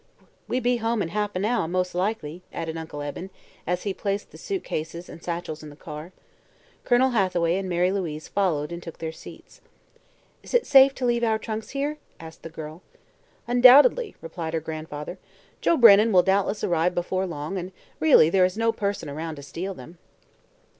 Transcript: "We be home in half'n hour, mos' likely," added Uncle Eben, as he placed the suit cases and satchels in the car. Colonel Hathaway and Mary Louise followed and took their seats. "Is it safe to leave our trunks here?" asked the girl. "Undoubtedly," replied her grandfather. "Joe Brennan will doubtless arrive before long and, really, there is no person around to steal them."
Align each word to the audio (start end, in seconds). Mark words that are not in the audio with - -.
"We 0.47 0.59
be 0.59 0.77
home 0.77 1.03
in 1.03 1.09
half'n 1.09 1.45
hour, 1.45 1.67
mos' 1.67 1.93
likely," 1.93 2.41
added 2.51 2.75
Uncle 2.75 3.03
Eben, 3.03 3.29
as 3.67 3.83
he 3.83 3.93
placed 3.93 4.31
the 4.31 4.37
suit 4.39 4.63
cases 4.63 5.07
and 5.07 5.21
satchels 5.23 5.61
in 5.61 5.69
the 5.69 5.75
car. 5.75 6.11
Colonel 6.85 7.11
Hathaway 7.11 7.55
and 7.57 7.69
Mary 7.69 7.91
Louise 7.91 8.27
followed 8.27 8.71
and 8.71 8.81
took 8.81 8.97
their 8.97 9.11
seats. 9.11 9.61
"Is 10.41 10.55
it 10.55 10.65
safe 10.65 10.95
to 10.95 11.05
leave 11.05 11.23
our 11.23 11.37
trunks 11.37 11.69
here?" 11.77 11.99
asked 12.19 12.41
the 12.41 12.49
girl. 12.49 12.81
"Undoubtedly," 13.47 14.15
replied 14.23 14.55
her 14.55 14.59
grandfather. 14.59 15.19
"Joe 15.61 15.77
Brennan 15.77 16.11
will 16.11 16.23
doubtless 16.23 16.63
arrive 16.63 16.95
before 16.95 17.27
long 17.27 17.59
and, 17.59 17.71
really, 17.99 18.31
there 18.31 18.43
is 18.43 18.57
no 18.57 18.71
person 18.71 19.07
around 19.07 19.35
to 19.35 19.43
steal 19.43 19.75
them." 19.75 19.99